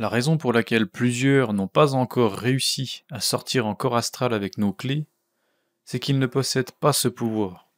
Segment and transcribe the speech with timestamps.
[0.00, 4.56] La raison pour laquelle plusieurs n'ont pas encore réussi à sortir en corps astral avec
[4.56, 5.04] nos clés,
[5.84, 7.68] c'est qu'ils ne possèdent pas ce pouvoir.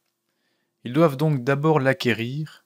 [0.85, 2.63] Ils doivent donc d'abord l'acquérir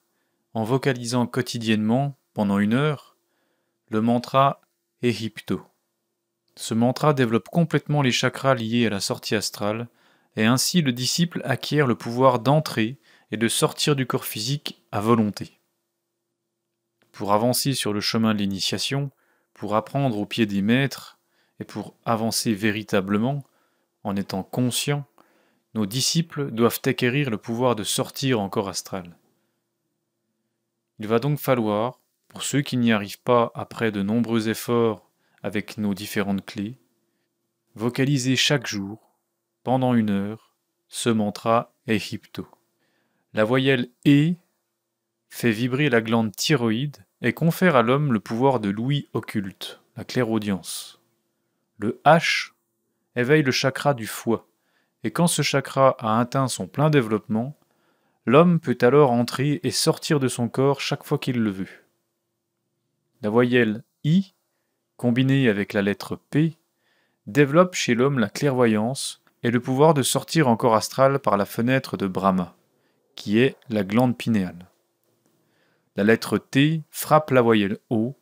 [0.54, 3.16] en vocalisant quotidiennement, pendant une heure,
[3.88, 4.60] le mantra
[5.02, 5.60] Ehipto.
[6.54, 9.88] Ce mantra développe complètement les chakras liés à la sortie astrale,
[10.36, 13.00] et ainsi le disciple acquiert le pouvoir d'entrer
[13.32, 15.58] et de sortir du corps physique à volonté.
[17.10, 19.10] Pour avancer sur le chemin de l'initiation,
[19.58, 21.18] pour apprendre au pied des maîtres,
[21.58, 23.42] et pour avancer véritablement,
[24.04, 25.04] en étant conscient,
[25.74, 29.18] nos disciples doivent acquérir le pouvoir de sortir en corps astral.
[31.00, 35.10] Il va donc falloir, pour ceux qui n'y arrivent pas après de nombreux efforts
[35.42, 36.78] avec nos différentes clés,
[37.74, 39.10] vocaliser chaque jour,
[39.64, 40.54] pendant une heure,
[40.86, 42.46] ce mantra Ehipto.
[43.34, 44.34] La voyelle E
[45.28, 50.04] fait vibrer la glande thyroïde et confère à l'homme le pouvoir de l'ouïe occulte, la
[50.04, 51.00] clairaudience.
[51.78, 52.52] Le H
[53.16, 54.46] éveille le chakra du foie,
[55.04, 57.56] et quand ce chakra a atteint son plein développement,
[58.26, 61.68] l'homme peut alors entrer et sortir de son corps chaque fois qu'il le veut.
[63.22, 64.34] La voyelle I,
[64.96, 66.56] combinée avec la lettre P,
[67.26, 71.46] développe chez l'homme la clairvoyance et le pouvoir de sortir en corps astral par la
[71.46, 72.56] fenêtre de Brahma,
[73.14, 74.67] qui est la glande pinéale.
[75.98, 78.14] La lettre T frappe la voyelle O,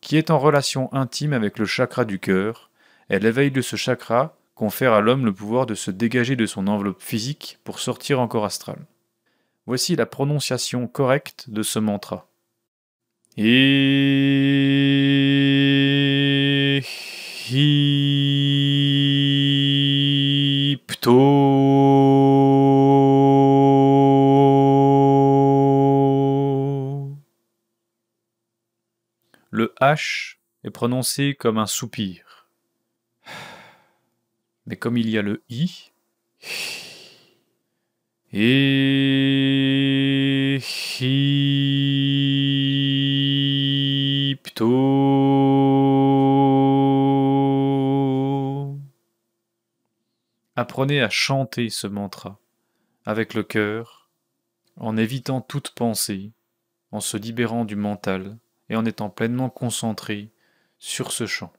[0.00, 2.70] qui est en relation intime avec le chakra du cœur,
[3.10, 6.68] et l'éveil de ce chakra confère à l'homme le pouvoir de se dégager de son
[6.68, 8.86] enveloppe physique pour sortir en corps astral.
[9.66, 12.28] Voici la prononciation correcte de ce mantra.
[13.36, 14.44] Et
[29.56, 32.48] Le H est prononcé comme un soupir.
[34.66, 35.92] Mais comme il y a le I,
[38.32, 40.58] et
[50.56, 52.40] Apprenez à chanter ce mantra
[53.06, 54.10] avec le cœur,
[54.74, 56.32] en évitant toute pensée,
[56.90, 58.36] en se libérant du mental
[58.68, 60.30] et en étant pleinement concentré
[60.78, 61.52] sur ce chant.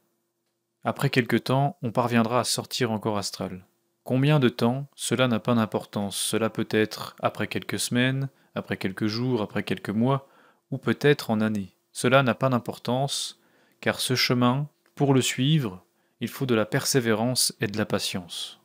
[0.84, 3.66] Après quelque temps, on parviendra à sortir encore astral.
[4.04, 4.88] Combien de temps?
[4.96, 6.16] Cela n'a pas d'importance.
[6.16, 10.28] Cela peut être après quelques semaines, après quelques jours, après quelques mois,
[10.70, 11.76] ou peut-être en années.
[11.92, 13.40] Cela n'a pas d'importance,
[13.82, 15.84] car ce chemin, pour le suivre,
[16.20, 18.60] il faut de la persévérance et de la patience.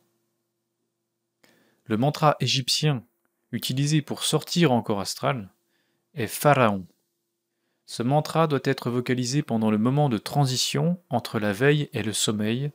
[1.87, 3.05] Le mantra égyptien
[3.53, 5.49] utilisé pour sortir en corps astral
[6.15, 6.87] est Pharaon.
[7.91, 12.12] Ce mantra doit être vocalisé pendant le moment de transition entre la veille et le
[12.12, 12.71] sommeil,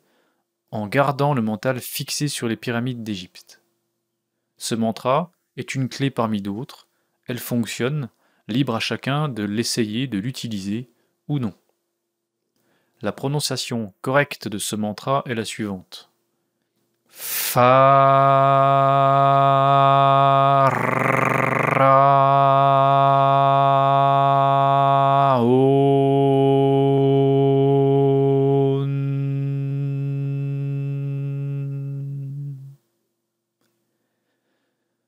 [0.71, 3.61] en gardant le mental fixé sur les pyramides d'Égypte.
[4.57, 6.89] Ce mantra est une clé parmi d'autres,
[7.27, 8.09] elle fonctionne,
[8.49, 10.89] libre à chacun de l'essayer, de l'utiliser
[11.29, 11.53] ou non.
[13.01, 16.11] La prononciation correcte de ce mantra est la suivante.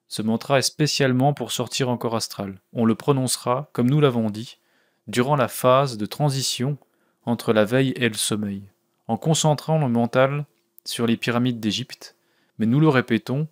[0.08, 2.60] Ce mantra est spécialement pour sortir en corps astral.
[2.74, 4.58] On le prononcera, comme nous l'avons dit,
[5.08, 6.78] durant la phase de transition
[7.26, 8.64] entre la veille et le sommeil,
[9.08, 10.46] en concentrant le mental
[10.86, 12.16] sur les pyramides d'Égypte.
[12.58, 13.48] Mais nous le répétons,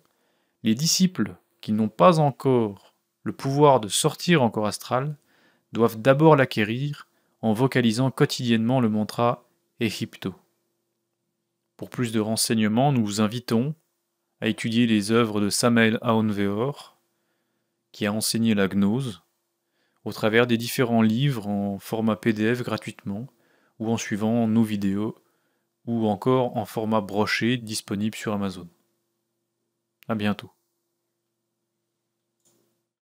[0.62, 5.16] les disciples qui n'ont pas encore le pouvoir de sortir en corps astral
[5.72, 7.06] doivent d'abord l'acquérir
[7.42, 9.44] en vocalisant quotidiennement le mantra
[9.80, 10.34] Ehipto.
[11.76, 13.74] Pour plus de renseignements, nous vous invitons
[14.40, 16.98] à étudier les œuvres de Samuel Aonveor,
[17.92, 19.22] qui a enseigné la gnose,
[20.04, 23.26] au travers des différents livres en format PDF gratuitement,
[23.78, 25.16] ou en suivant nos vidéos,
[25.86, 28.68] ou encore en format broché disponible sur Amazon.
[30.08, 30.50] A bientôt.